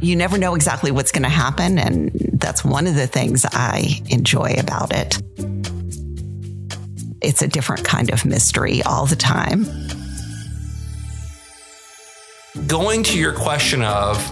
You 0.00 0.16
never 0.16 0.38
know 0.38 0.54
exactly 0.54 0.90
what's 0.90 1.12
going 1.12 1.24
to 1.24 1.28
happen. 1.28 1.78
And 1.78 2.10
that's 2.34 2.64
one 2.64 2.86
of 2.86 2.94
the 2.94 3.06
things 3.06 3.44
I 3.52 4.00
enjoy 4.08 4.54
about 4.58 4.92
it. 4.94 5.20
It's 7.20 7.42
a 7.42 7.48
different 7.48 7.84
kind 7.84 8.10
of 8.10 8.24
mystery 8.24 8.82
all 8.82 9.06
the 9.06 9.16
time. 9.16 9.66
Going 12.66 13.02
to 13.04 13.18
your 13.18 13.32
question 13.32 13.82
of 13.82 14.24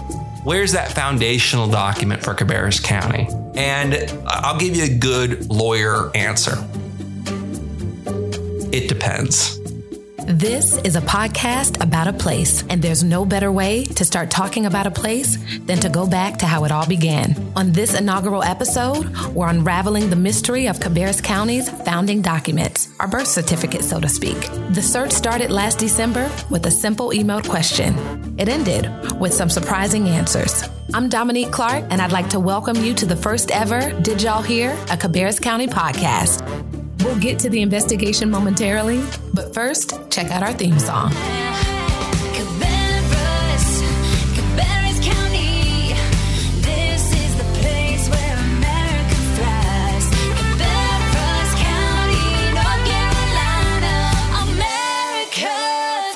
where's 0.45 0.71
that 0.71 0.91
foundational 0.91 1.67
document 1.67 2.23
for 2.23 2.33
Cabarrus 2.33 2.81
County? 2.81 3.27
And 3.55 3.95
I'll 4.25 4.57
give 4.57 4.75
you 4.75 4.85
a 4.85 4.97
good 4.97 5.49
lawyer 5.49 6.11
answer. 6.15 6.55
It 8.71 8.87
depends. 8.87 9.56
This 10.27 10.75
is 10.79 10.97
a 10.97 11.01
podcast 11.01 11.81
about 11.81 12.09
a 12.09 12.11
place, 12.11 12.61
and 12.69 12.81
there's 12.81 13.01
no 13.01 13.23
better 13.23 13.49
way 13.49 13.85
to 13.85 14.03
start 14.03 14.29
talking 14.29 14.65
about 14.65 14.85
a 14.85 14.91
place 14.91 15.37
than 15.59 15.79
to 15.79 15.87
go 15.87 16.05
back 16.05 16.39
to 16.39 16.45
how 16.45 16.65
it 16.65 16.71
all 16.71 16.85
began. 16.85 17.53
On 17.55 17.71
this 17.71 17.97
inaugural 17.97 18.43
episode, 18.43 19.07
we're 19.29 19.47
unraveling 19.47 20.09
the 20.09 20.17
mystery 20.17 20.67
of 20.67 20.79
Cabarrus 20.79 21.23
County's 21.23 21.69
founding 21.69 22.21
documents, 22.21 22.89
our 22.99 23.07
birth 23.07 23.27
certificate, 23.27 23.85
so 23.85 24.01
to 24.01 24.09
speak. 24.09 24.37
The 24.71 24.81
search 24.81 25.13
started 25.13 25.49
last 25.49 25.79
December 25.79 26.29
with 26.49 26.65
a 26.65 26.71
simple 26.71 27.11
emailed 27.11 27.47
question. 27.47 27.95
It 28.37 28.49
ended 28.49 28.91
with 29.21 29.33
some 29.33 29.49
surprising 29.49 30.09
answers. 30.09 30.61
I'm 30.93 31.07
Dominique 31.07 31.53
Clark, 31.53 31.85
and 31.89 32.01
I'd 32.01 32.11
like 32.11 32.29
to 32.31 32.39
welcome 32.41 32.75
you 32.83 32.93
to 32.95 33.05
the 33.05 33.15
first 33.15 33.49
ever 33.51 33.97
Did 34.01 34.21
Y'all 34.21 34.41
Hear? 34.41 34.71
A 34.89 34.97
Cabarrus 34.97 35.41
County 35.41 35.67
podcast. 35.67 36.66
We'll 37.17 37.23
get 37.23 37.39
to 37.39 37.49
the 37.49 37.63
investigation 37.63 38.29
momentarily, 38.29 39.01
but 39.33 39.51
first, 39.51 39.95
check 40.11 40.29
out 40.29 40.43
our 40.43 40.53
theme 40.53 40.77
song. 40.77 41.09
Cabarrus, 42.37 43.81
Cabarrus 44.35 45.01
County. 45.03 45.95
This 46.61 47.11
is 47.11 47.35
the 47.35 47.43
place 47.59 48.07
where 48.07 48.37
America 48.37 49.15
thrives. 49.33 50.05
Cabarrus 50.37 51.55
County, 51.57 52.53
North 52.53 52.85
Carolina. 52.85 53.95
America 54.53 55.57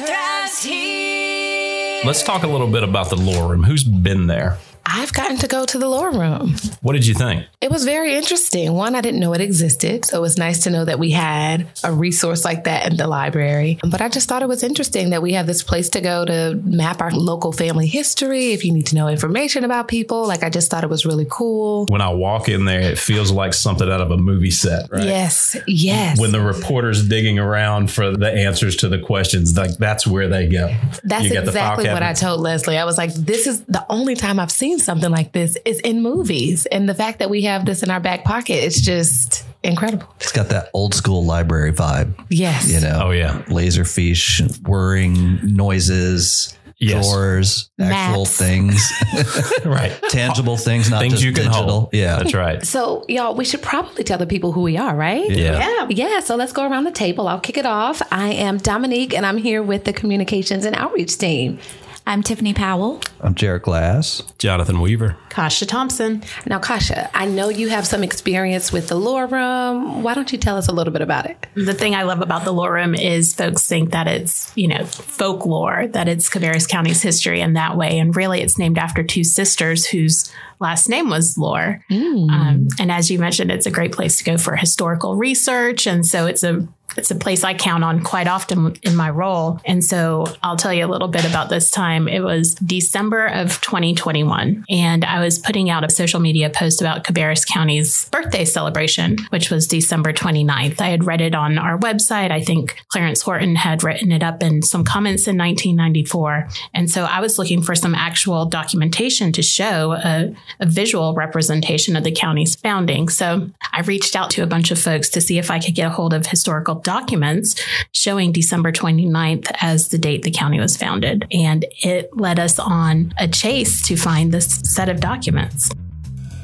thrives 0.05 0.61
here. 0.63 2.03
Let's 2.05 2.21
talk 2.21 2.43
a 2.43 2.47
little 2.47 2.67
bit 2.67 2.83
about 2.83 3.09
the 3.09 3.15
lore 3.15 3.49
room. 3.49 3.63
Who's 3.63 3.83
been 3.83 4.27
there? 4.27 4.59
I've 4.93 5.13
gotten 5.13 5.37
to 5.37 5.47
go 5.47 5.65
to 5.65 5.79
the 5.79 5.87
lore 5.87 6.11
room. 6.11 6.53
What 6.81 6.93
did 6.93 7.07
you 7.07 7.13
think? 7.13 7.45
It 7.61 7.71
was 7.71 7.85
very 7.85 8.13
interesting. 8.13 8.73
One, 8.73 8.93
I 8.93 8.99
didn't 8.99 9.21
know 9.21 9.33
it 9.33 9.39
existed. 9.39 10.03
So 10.03 10.17
it 10.17 10.21
was 10.21 10.37
nice 10.37 10.63
to 10.63 10.69
know 10.69 10.83
that 10.83 10.99
we 10.99 11.11
had 11.11 11.67
a 11.81 11.93
resource 11.93 12.43
like 12.43 12.65
that 12.65 12.91
in 12.91 12.97
the 12.97 13.07
library. 13.07 13.79
But 13.89 14.01
I 14.01 14.09
just 14.09 14.27
thought 14.27 14.41
it 14.41 14.49
was 14.49 14.63
interesting 14.63 15.11
that 15.11 15.21
we 15.21 15.31
have 15.33 15.47
this 15.47 15.63
place 15.63 15.87
to 15.89 16.01
go 16.01 16.25
to 16.25 16.59
map 16.65 16.99
our 16.99 17.11
local 17.11 17.53
family 17.53 17.87
history. 17.87 18.51
If 18.51 18.65
you 18.65 18.73
need 18.73 18.87
to 18.87 18.95
know 18.95 19.07
information 19.07 19.63
about 19.63 19.87
people, 19.87 20.27
like 20.27 20.43
I 20.43 20.49
just 20.49 20.69
thought 20.69 20.83
it 20.83 20.89
was 20.89 21.05
really 21.05 21.27
cool. 21.29 21.85
When 21.87 22.01
I 22.01 22.09
walk 22.09 22.49
in 22.49 22.65
there, 22.65 22.81
it 22.81 22.99
feels 22.99 23.31
like 23.31 23.53
something 23.53 23.89
out 23.89 24.01
of 24.01 24.11
a 24.11 24.17
movie 24.17 24.51
set, 24.51 24.91
right? 24.91 25.05
Yes, 25.05 25.55
yes. 25.67 26.19
When 26.19 26.33
the 26.33 26.41
reporter's 26.41 27.07
digging 27.07 27.39
around 27.39 27.91
for 27.91 28.11
the 28.11 28.29
answers 28.29 28.75
to 28.77 28.89
the 28.89 28.99
questions, 28.99 29.55
like 29.55 29.77
that's 29.77 30.05
where 30.05 30.27
they 30.27 30.47
go. 30.47 30.75
That's 31.05 31.23
You 31.23 31.33
got 31.35 31.45
the 31.45 31.51
exactly 31.51 31.87
what 31.87 32.03
I 32.03 32.11
told 32.11 32.41
Leslie. 32.41 32.77
I 32.77 32.83
was 32.83 32.97
like, 32.97 33.13
this 33.13 33.47
is 33.47 33.61
the 33.65 33.85
only 33.89 34.15
time 34.15 34.37
I've 34.37 34.51
seen 34.51 34.80
something 34.83 35.09
like 35.11 35.31
this 35.31 35.57
is 35.65 35.79
in 35.81 36.01
movies. 36.01 36.65
And 36.65 36.87
the 36.89 36.95
fact 36.95 37.19
that 37.19 37.29
we 37.29 37.43
have 37.43 37.65
this 37.65 37.83
in 37.83 37.89
our 37.91 37.99
back 37.99 38.23
pocket, 38.23 38.53
it's 38.63 38.81
just 38.81 39.45
incredible. 39.63 40.07
It's 40.19 40.31
got 40.31 40.49
that 40.49 40.69
old 40.73 40.93
school 40.93 41.23
library 41.25 41.71
vibe, 41.73 42.13
Yes. 42.29 42.69
you 42.71 42.79
know. 42.81 43.01
Oh, 43.05 43.11
yeah. 43.11 43.41
Laserfish, 43.47 44.59
whirring 44.67 45.39
noises, 45.55 46.57
Yes. 46.83 47.07
drawers, 47.07 47.69
actual 47.79 48.23
Maps. 48.23 48.37
things, 48.37 48.91
Right. 49.65 49.91
tangible 50.09 50.57
things, 50.57 50.89
not 50.89 51.01
Things 51.01 51.13
just 51.13 51.23
you 51.23 51.31
can 51.31 51.43
digital. 51.45 51.69
hold. 51.69 51.89
Yeah. 51.93 52.15
That's 52.17 52.33
right. 52.33 52.65
So, 52.65 53.05
y'all, 53.07 53.35
we 53.35 53.45
should 53.45 53.61
probably 53.61 54.03
tell 54.03 54.17
the 54.17 54.25
people 54.25 54.51
who 54.51 54.61
we 54.61 54.77
are, 54.77 54.95
right? 54.95 55.29
Yeah. 55.29 55.59
Yeah. 55.59 55.87
Yeah, 55.89 56.19
so 56.21 56.35
let's 56.35 56.53
go 56.53 56.67
around 56.67 56.85
the 56.85 56.91
table. 56.91 57.27
I'll 57.27 57.39
kick 57.39 57.57
it 57.57 57.67
off. 57.67 58.01
I 58.11 58.29
am 58.29 58.57
Dominique, 58.57 59.13
and 59.13 59.27
I'm 59.27 59.37
here 59.37 59.61
with 59.61 59.83
the 59.83 59.93
communications 59.93 60.65
and 60.65 60.75
outreach 60.75 61.17
team. 61.19 61.59
I'm 62.05 62.23
Tiffany 62.23 62.53
Powell. 62.53 62.99
I'm 63.21 63.35
Jarrett 63.35 63.63
Glass. 63.63 64.23
Jonathan 64.39 64.81
Weaver. 64.81 65.15
Kasia 65.29 65.65
Thompson. 65.65 66.23
Now, 66.45 66.59
Kasia, 66.59 67.09
I 67.13 67.25
know 67.25 67.49
you 67.49 67.69
have 67.69 67.85
some 67.85 68.03
experience 68.03 68.71
with 68.71 68.87
the 68.87 68.95
lore 68.95 69.27
room. 69.27 70.01
Why 70.01 70.15
don't 70.15 70.31
you 70.31 70.37
tell 70.37 70.57
us 70.57 70.67
a 70.67 70.71
little 70.71 70.91
bit 70.91 71.01
about 71.01 71.27
it? 71.27 71.45
The 71.53 71.73
thing 71.73 71.93
I 71.93 72.03
love 72.03 72.21
about 72.21 72.43
the 72.43 72.51
lore 72.51 72.73
room 72.73 72.95
is 72.95 73.35
folks 73.35 73.67
think 73.67 73.91
that 73.91 74.07
it's, 74.07 74.51
you 74.55 74.67
know, 74.67 74.83
folklore, 74.85 75.87
that 75.89 76.07
it's 76.07 76.29
Cabarrus 76.29 76.67
County's 76.67 77.01
history 77.01 77.39
in 77.39 77.53
that 77.53 77.77
way. 77.77 77.99
And 77.99 78.15
really, 78.15 78.41
it's 78.41 78.57
named 78.57 78.77
after 78.77 79.03
two 79.03 79.23
sisters 79.23 79.85
whose 79.85 80.31
last 80.59 80.89
name 80.89 81.09
was 81.09 81.37
Lore. 81.37 81.83
Um, 81.91 82.67
and 82.79 82.91
as 82.91 83.09
you 83.09 83.19
mentioned, 83.19 83.51
it's 83.51 83.65
a 83.65 83.71
great 83.71 83.91
place 83.91 84.17
to 84.17 84.23
go 84.23 84.37
for 84.37 84.55
historical 84.55 85.15
research. 85.15 85.87
And 85.87 86.05
so 86.05 86.25
it's 86.27 86.43
a 86.43 86.67
it's 86.97 87.11
a 87.11 87.15
place 87.15 87.43
I 87.43 87.53
count 87.53 87.83
on 87.83 88.03
quite 88.03 88.27
often 88.27 88.75
in 88.83 88.95
my 88.95 89.09
role. 89.09 89.59
And 89.65 89.83
so 89.83 90.25
I'll 90.43 90.57
tell 90.57 90.73
you 90.73 90.85
a 90.85 90.87
little 90.87 91.07
bit 91.07 91.25
about 91.25 91.49
this 91.49 91.69
time. 91.69 92.07
It 92.07 92.21
was 92.21 92.55
December 92.55 93.27
of 93.27 93.61
2021, 93.61 94.65
and 94.69 95.05
I 95.05 95.19
was 95.19 95.39
putting 95.39 95.69
out 95.69 95.83
a 95.83 95.89
social 95.89 96.19
media 96.19 96.49
post 96.49 96.81
about 96.81 97.03
Cabarrus 97.03 97.45
County's 97.45 98.09
birthday 98.09 98.45
celebration, 98.45 99.17
which 99.29 99.49
was 99.49 99.67
December 99.67 100.13
29th. 100.13 100.81
I 100.81 100.89
had 100.89 101.05
read 101.05 101.21
it 101.21 101.35
on 101.35 101.57
our 101.57 101.77
website. 101.77 102.31
I 102.31 102.41
think 102.41 102.81
Clarence 102.89 103.21
Horton 103.21 103.55
had 103.55 103.83
written 103.83 104.11
it 104.11 104.23
up 104.23 104.43
in 104.43 104.61
some 104.61 104.83
comments 104.83 105.27
in 105.27 105.37
1994. 105.37 106.49
And 106.73 106.89
so 106.89 107.05
I 107.05 107.21
was 107.21 107.37
looking 107.37 107.61
for 107.61 107.75
some 107.75 107.95
actual 107.95 108.45
documentation 108.45 109.31
to 109.33 109.41
show 109.41 109.93
a, 109.93 110.33
a 110.59 110.65
visual 110.65 111.13
representation 111.13 111.95
of 111.95 112.03
the 112.03 112.11
county's 112.11 112.55
founding. 112.55 113.09
So 113.09 113.49
I 113.71 113.81
reached 113.81 114.15
out 114.15 114.29
to 114.31 114.43
a 114.43 114.47
bunch 114.47 114.71
of 114.71 114.79
folks 114.79 115.09
to 115.09 115.21
see 115.21 115.37
if 115.37 115.49
I 115.49 115.59
could 115.59 115.75
get 115.75 115.87
a 115.87 115.89
hold 115.89 116.13
of 116.13 116.25
historical 116.25 116.75
documents 116.83 117.55
showing 117.91 118.31
December 118.31 118.71
29th 118.71 119.51
as 119.61 119.89
the 119.89 119.97
date 119.97 120.23
the 120.23 120.31
county 120.31 120.59
was 120.59 120.77
founded. 120.77 121.25
And 121.31 121.65
it 121.83 122.15
led 122.15 122.39
us 122.39 122.59
on 122.59 123.13
a 123.17 123.27
chase 123.27 123.85
to 123.87 123.95
find 123.95 124.31
this 124.31 124.61
set 124.63 124.89
of 124.89 124.99
documents. 124.99 125.71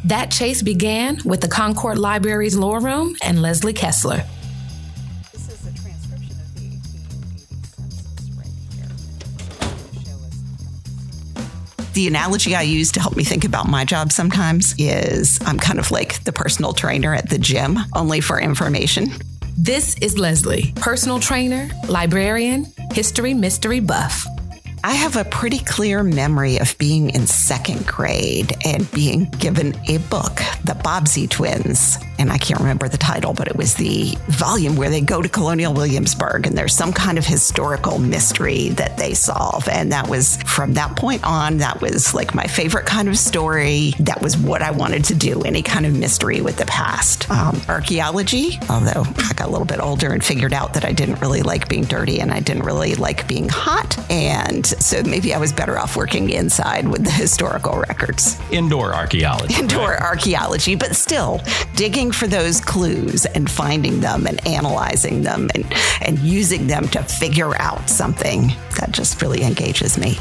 That 0.06 0.32
chase 0.32 0.62
began 0.62 1.20
with 1.26 1.42
the 1.42 1.50
Concord 1.50 1.98
Library's 1.98 2.56
lore 2.56 2.80
room 2.80 3.16
and 3.22 3.42
Leslie 3.42 3.74
Kesler. 3.74 4.26
This 5.34 5.50
is 5.50 5.68
a 5.68 5.74
transcription 5.82 6.40
of 6.40 6.56
the 6.56 6.70
1880 6.70 7.40
census 7.66 8.30
right 8.38 8.48
here. 8.74 8.88
The 11.94 12.08
analogy 12.08 12.56
I 12.56 12.62
use 12.62 12.92
to 12.94 13.02
help 13.02 13.18
me 13.18 13.26
think 13.26 13.44
about 13.44 13.68
my 13.68 13.84
job 13.84 14.14
sometimes 14.14 14.74
is 14.78 15.40
I'm 15.46 15.60
kind 15.60 15.80
of 15.80 15.92
like 15.92 16.24
the 16.24 16.32
personal 16.32 16.72
trainer 16.72 17.14
at 17.14 17.30
the 17.30 17.40
gym, 17.40 17.78
only 17.94 18.22
for 18.22 18.40
information. 18.40 19.12
This 19.60 19.98
is 20.04 20.20
Leslie, 20.20 20.72
personal 20.76 21.20
trainer, 21.20 21.68
librarian, 21.88 22.68
history 22.92 23.34
mystery 23.34 23.80
buff. 23.80 24.24
I 24.84 24.94
have 24.94 25.16
a 25.16 25.26
pretty 25.26 25.58
clear 25.58 26.04
memory 26.04 26.60
of 26.60 26.78
being 26.78 27.10
in 27.10 27.26
second 27.26 27.88
grade 27.88 28.56
and 28.64 28.90
being 28.92 29.32
given 29.32 29.74
a 29.90 29.98
book, 29.98 30.42
The 30.68 30.74
Bobbsey 30.74 31.30
Twins. 31.30 31.98
And 32.20 32.32
I 32.32 32.38
can't 32.38 32.60
remember 32.60 32.90
the 32.90 32.98
title, 32.98 33.34
but 33.34 33.48
it 33.48 33.56
was 33.56 33.76
the 33.76 34.18
volume 34.28 34.76
where 34.76 34.90
they 34.90 35.02
go 35.02 35.22
to 35.22 35.30
Colonial 35.30 35.74
Williamsburg 35.74 36.48
and 36.48 36.58
there's 36.58 36.74
some 36.74 36.92
kind 36.92 37.18
of 37.18 37.26
historical 37.26 38.00
mystery 38.00 38.70
that 38.70 38.98
they 38.98 39.14
solve. 39.14 39.68
And 39.70 39.92
that 39.92 40.10
was 40.10 40.38
from 40.44 40.74
that 40.74 40.96
point 40.98 41.24
on, 41.24 41.58
that 41.60 41.80
was 41.80 42.14
like 42.14 42.34
my 42.36 42.46
favorite 42.46 42.86
kind 42.86 43.08
of 43.08 43.18
story. 43.18 43.94
That 44.00 44.22
was 44.22 44.36
what 44.36 44.62
I 44.62 44.72
wanted 44.72 45.06
to 45.06 45.16
do, 45.16 45.44
any 45.44 45.62
kind 45.62 45.86
of 45.86 45.96
mystery 45.96 46.42
with 46.42 46.58
the 46.58 46.66
past. 46.66 47.30
Um, 47.30 47.62
archaeology, 47.70 48.60
although 48.70 49.06
I 49.18 49.34
got 49.36 49.48
a 49.48 49.52
little 49.52 49.66
bit 49.66 49.80
older 49.80 50.12
and 50.12 50.24
figured 50.24 50.54
out 50.54 50.74
that 50.74 50.84
I 50.84 50.92
didn't 50.92 51.22
really 51.22 51.44
like 51.44 51.70
being 51.70 51.84
dirty 51.84 52.20
and 52.20 52.32
I 52.32 52.40
didn't 52.40 52.64
really 52.64 52.96
like 52.96 53.28
being 53.28 53.48
hot. 53.48 53.98
And 54.12 54.66
so 54.66 55.04
maybe 55.04 55.34
I 55.34 55.38
was 55.38 55.54
better 55.54 55.78
off 55.78 55.96
working 55.96 56.30
inside 56.32 56.88
with 56.88 57.06
the 57.06 57.12
historical 57.12 57.78
records. 57.78 58.38
Indoor 58.52 58.94
archaeology. 58.94 59.56
Indoor 59.56 60.02
archaeology, 60.02 60.57
but 60.78 60.96
still 60.96 61.42
digging 61.76 62.12
for 62.12 62.28
those 62.28 62.60
clues 62.60 63.26
and 63.26 63.50
finding 63.50 64.00
them 64.00 64.26
and 64.26 64.46
analyzing 64.48 65.22
them 65.22 65.50
and, 65.54 65.66
and 66.02 66.18
using 66.20 66.68
them 66.68 66.88
to 66.90 67.04
figure 67.04 67.56
out 67.62 67.90
something 67.90 68.48
that 68.80 68.92
just 68.92 69.22
really 69.22 69.44
engages 69.44 69.98
me. 69.98 70.18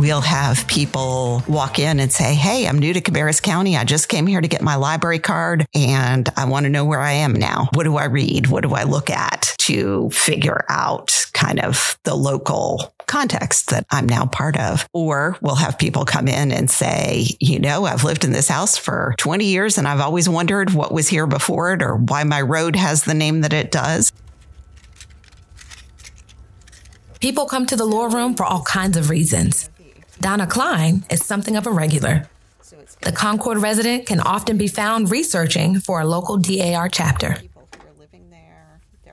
We'll 0.00 0.22
have 0.22 0.66
people 0.66 1.42
walk 1.46 1.78
in 1.78 2.00
and 2.00 2.10
say, 2.10 2.34
Hey, 2.34 2.66
I'm 2.66 2.78
new 2.78 2.94
to 2.94 3.02
Cabarrus 3.02 3.42
County. 3.42 3.76
I 3.76 3.84
just 3.84 4.08
came 4.08 4.26
here 4.26 4.40
to 4.40 4.48
get 4.48 4.62
my 4.62 4.76
library 4.76 5.18
card 5.18 5.66
and 5.74 6.26
I 6.38 6.46
want 6.46 6.64
to 6.64 6.70
know 6.70 6.86
where 6.86 7.00
I 7.00 7.12
am 7.12 7.34
now. 7.34 7.68
What 7.74 7.84
do 7.84 7.98
I 7.98 8.06
read? 8.06 8.46
What 8.46 8.62
do 8.62 8.72
I 8.72 8.84
look 8.84 9.10
at 9.10 9.54
to 9.58 10.08
figure 10.08 10.64
out 10.70 11.26
kind 11.34 11.60
of 11.60 11.98
the 12.04 12.14
local 12.14 12.94
context 13.06 13.70
that 13.70 13.84
I'm 13.90 14.06
now 14.06 14.24
part 14.24 14.58
of. 14.58 14.88
Or 14.94 15.36
we'll 15.42 15.56
have 15.56 15.78
people 15.78 16.04
come 16.04 16.28
in 16.28 16.50
and 16.50 16.70
say, 16.70 17.26
you 17.38 17.58
know, 17.58 17.84
I've 17.84 18.04
lived 18.04 18.24
in 18.24 18.32
this 18.32 18.48
house 18.48 18.78
for 18.78 19.14
20 19.18 19.44
years 19.44 19.76
and 19.76 19.86
I've 19.86 20.00
always 20.00 20.28
wondered 20.28 20.72
what 20.72 20.92
was 20.92 21.08
here 21.08 21.26
before 21.26 21.74
it 21.74 21.82
or 21.82 21.96
why 21.96 22.24
my 22.24 22.40
road 22.40 22.74
has 22.74 23.04
the 23.04 23.14
name 23.14 23.42
that 23.42 23.52
it 23.52 23.70
does. 23.70 24.12
People 27.20 27.44
come 27.44 27.66
to 27.66 27.76
the 27.76 27.84
Lore 27.84 28.08
Room 28.08 28.34
for 28.34 28.44
all 28.46 28.62
kinds 28.62 28.96
of 28.96 29.10
reasons. 29.10 29.69
Donna 30.20 30.46
Klein 30.46 31.02
is 31.10 31.24
something 31.24 31.56
of 31.56 31.66
a 31.66 31.70
regular. 31.70 32.28
The 33.00 33.10
Concord 33.10 33.56
resident 33.58 34.04
can 34.06 34.20
often 34.20 34.58
be 34.58 34.68
found 34.68 35.10
researching 35.10 35.80
for 35.80 36.02
a 36.02 36.04
local 36.04 36.36
DAR 36.36 36.90
chapter. 36.90 37.38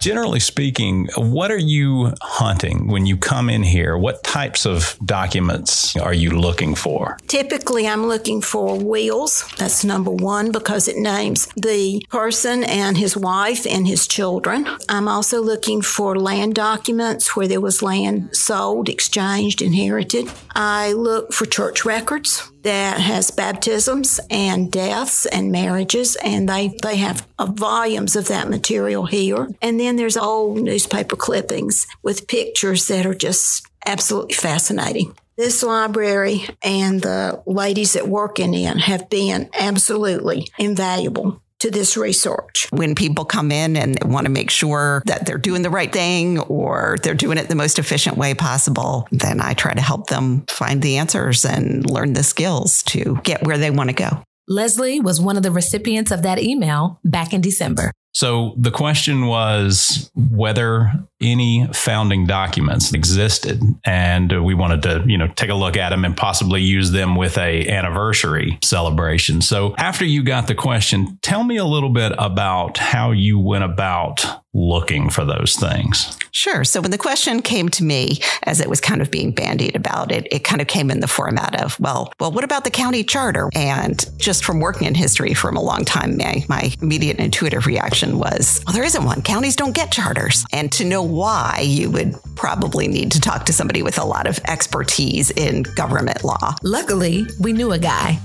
Generally 0.07 0.39
speaking, 0.39 1.09
what 1.18 1.51
are 1.51 1.57
you 1.57 2.13
hunting 2.21 2.88
when 2.88 3.06
you 3.06 3.18
come 3.18 3.50
in 3.50 3.62
here? 3.62 3.98
What 3.98 4.24
types 4.24 4.65
of 4.65 4.98
documents 5.04 5.98
are 5.98 6.13
you 6.13 6.30
looking 6.30 6.75
for? 6.75 7.18
Typically, 7.27 7.86
I'm 7.86 8.07
looking 8.07 8.39
for 8.39 8.80
wills. 8.80 9.44
That's 9.57 9.83
number 9.83 10.09
one 10.09 10.54
because 10.54 10.88
it 10.88 10.95
names 10.95 11.50
the 11.57 12.06
person 12.09 12.63
and 12.63 12.98
his 12.98 13.18
wife 13.18 13.68
and 13.68 13.86
his 13.86 14.07
children. 14.07 14.65
I'm 14.88 15.09
also 15.09 15.42
looking 15.42 15.81
for 15.81 16.18
land 16.18 16.56
documents 16.56 17.36
where 17.36 17.50
there 17.50 17.60
was 17.60 17.83
land 17.83 18.33
sold, 18.33 18.88
exchanged, 18.88 19.62
inherited. 19.62 20.31
I 20.56 20.94
look 20.94 21.33
for 21.33 21.45
church 21.45 21.83
records 21.83 22.50
that 22.67 22.99
has 22.99 23.31
baptisms 23.31 24.19
and 24.29 24.69
deaths 24.69 25.25
and 25.25 25.53
marriages, 25.53 26.17
and 26.17 26.49
they, 26.49 26.77
they 26.83 26.97
have 26.97 27.25
uh, 27.39 27.45
volumes 27.45 28.17
of 28.17 28.27
that 28.27 28.49
material 28.49 29.05
here. 29.05 29.47
And 29.61 29.79
then 29.79 29.95
there's 29.95 30.17
old 30.17 30.57
newspaper 30.59 31.15
clippings 31.15 31.87
with 32.03 32.27
pictures 32.27 32.87
that 32.87 33.05
are 33.05 33.15
just 33.15 33.65
absolutely 33.85 34.33
fascinating. 34.33 35.15
This 35.37 35.63
library 35.63 36.45
and 36.61 37.01
the 37.01 37.41
ladies 37.45 37.93
that 37.93 38.09
work 38.09 38.37
in 38.37 38.53
it 38.53 38.77
have 38.79 39.09
been 39.09 39.49
absolutely 39.53 40.47
invaluable 40.59 41.41
to 41.59 41.71
this 41.71 41.98
research. 41.98 42.68
When 42.71 42.95
people 42.95 43.25
come 43.25 43.51
in 43.51 43.75
and 43.75 43.98
want 44.04 44.25
to 44.25 44.31
make 44.31 44.50
sure 44.50 45.01
that 45.06 45.25
they're 45.25 45.38
doing 45.38 45.62
the 45.62 45.69
right 45.69 45.92
thing 45.92 46.39
or 46.39 46.98
they're 47.04 47.13
doing 47.13 47.38
it 47.38 47.50
the 47.50 47.56
most 47.56 47.80
efficient 47.80 48.18
way 48.18 48.33
possible, 48.33 49.07
then 49.12 49.42
I 49.42 49.54
try 49.54 49.74
to 49.74 49.81
help 49.81 50.07
them 50.07 50.45
find 50.50 50.81
the 50.81 50.98
answers 50.98 51.45
and 51.45 51.89
learn 51.89 52.13
the 52.13 52.24
skills 52.24 52.83
to 52.83 53.19
get 53.24 53.44
where 53.44 53.57
they 53.57 53.71
want 53.71 53.89
to 53.89 53.95
go. 53.95 54.24
Leslie 54.48 55.01
was 55.01 55.19
one 55.19 55.36
of 55.36 55.44
the 55.44 55.51
recipients 55.51 56.09
of 56.09 56.21
that 56.21 56.39
email 56.39 57.01
back 57.04 57.33
in 57.33 57.42
December. 57.42 57.92
So 58.17 58.55
the 58.57 58.71
question 58.71 59.27
was 59.27 60.09
whether 60.15 60.91
any 61.21 61.67
founding 61.71 62.25
documents 62.25 62.91
existed, 62.91 63.61
and 63.85 64.43
we 64.43 64.55
wanted 64.55 64.81
to, 64.81 65.03
you 65.05 65.19
know, 65.19 65.27
take 65.27 65.51
a 65.51 65.53
look 65.53 65.77
at 65.77 65.89
them 65.91 66.03
and 66.03 66.17
possibly 66.17 66.61
use 66.61 66.89
them 66.89 67.15
with 67.15 67.37
a 67.37 67.69
anniversary 67.69 68.57
celebration. 68.63 69.41
So 69.41 69.75
after 69.77 70.03
you 70.03 70.23
got 70.23 70.47
the 70.47 70.55
question, 70.55 71.19
tell 71.21 71.43
me 71.43 71.57
a 71.57 71.65
little 71.65 71.91
bit 71.91 72.11
about 72.17 72.79
how 72.79 73.11
you 73.11 73.37
went 73.37 73.65
about 73.65 74.25
looking 74.57 75.09
for 75.09 75.24
those 75.24 75.56
things. 75.56 76.18
Sure. 76.31 76.63
So 76.63 76.81
when 76.81 76.92
the 76.92 76.98
question 76.98 77.42
came 77.42 77.69
to 77.69 77.83
me, 77.83 78.19
as 78.44 78.59
it 78.59 78.68
was 78.68 78.81
kind 78.81 79.01
of 79.01 79.12
being 79.12 79.31
bandied 79.31 79.75
about, 79.75 80.12
it 80.12 80.27
it 80.31 80.44
kind 80.44 80.62
of 80.62 80.68
came 80.68 80.89
in 80.89 81.00
the 81.00 81.07
format 81.07 81.62
of, 81.62 81.80
well, 81.80 82.12
well, 82.19 82.31
what 82.31 82.44
about 82.44 82.63
the 82.63 82.71
county 82.71 83.04
charter? 83.04 83.50
And 83.54 84.04
just 84.18 84.44
from 84.44 84.59
working 84.59 84.88
in 84.88 84.95
history 84.95 85.33
for 85.33 85.50
a 85.50 85.59
long 85.59 85.86
time, 85.86 86.18
my, 86.18 86.44
my 86.50 86.71
immediate 86.81 87.18
intuitive 87.18 87.65
reaction 87.68 88.18
was, 88.18 88.63
well, 88.65 88.74
there 88.74 88.83
isn't 88.83 89.04
one. 89.04 89.21
Counties 89.21 89.56
don't 89.56 89.75
get 89.75 89.92
charters. 89.92 90.45
And 90.51 90.71
to 90.74 90.86
know 90.86 91.03
why, 91.03 91.62
you 91.63 91.92
would 91.92 92.15
probably 92.36 92.88
need 92.88 93.12
to 93.12 93.21
talk 93.21 93.45
to 93.45 93.53
somebody 93.53 93.83
with 93.83 94.00
a 94.00 94.06
lot 94.06 94.27
of 94.27 94.39
expertise 94.48 95.30
in 95.31 95.63
government 95.63 96.24
law. 96.24 96.56
Luckily, 96.63 97.27
we 97.39 97.53
knew 97.53 97.71
a 97.71 97.80
guy. 97.80 98.19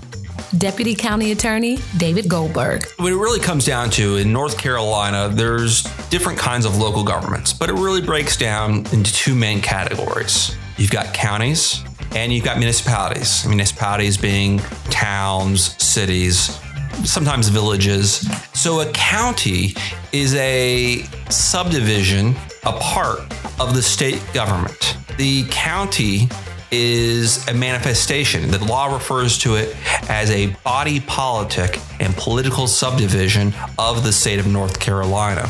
Deputy 0.59 0.95
County 0.95 1.33
Attorney 1.33 1.79
David 1.97 2.29
Goldberg. 2.29 2.87
What 2.99 3.13
it 3.13 3.17
really 3.17 3.41
comes 3.41 3.65
down 3.65 3.91
to 3.91 4.17
in 4.17 4.33
North 4.33 4.59
Carolina, 4.59 5.31
there's 5.31 5.83
different 6.11 6.39
kinds 6.39 6.67
of 6.67 6.77
local 6.77 7.05
governments, 7.05 7.53
but 7.53 7.71
it 7.71 7.75
really 7.75 8.03
breaks 8.03 8.37
down 8.37 8.87
into 8.93 9.13
two 9.13 9.35
main 9.35 9.61
categories. 9.61 10.55
You've 10.77 10.91
got 10.91 11.15
counties 11.15 11.83
and 12.15 12.33
you've 12.33 12.45
got 12.45 12.59
municipalities. 12.59 13.47
Municipalities 13.47 14.17
being 14.19 14.59
towns, 14.91 15.83
cities, 15.83 16.59
sometimes 17.05 17.49
villages. 17.49 18.29
So 18.53 18.81
a 18.81 18.93
county 18.93 19.75
is 20.13 20.35
a 20.35 21.03
subdivision, 21.31 22.37
a 22.65 22.73
part 22.73 23.21
of 23.59 23.75
the 23.75 23.83
state 23.83 24.23
government. 24.35 24.97
The 25.17 25.45
county 25.51 26.29
is 26.73 27.47
a 27.49 27.55
manifestation. 27.55 28.51
The 28.51 28.65
law 28.65 28.93
refers 28.93 29.39
to 29.39 29.57
it 29.57 29.77
as 30.09 30.31
a 30.31 30.49
body 30.65 31.01
politic 31.01 31.79
and 32.01 32.17
political 32.17 32.67
subdivision 32.67 33.53
of 33.79 34.03
the 34.03 34.13
state 34.13 34.41
of 34.41 34.47
North 34.47 34.81
Carolina. 34.81 35.49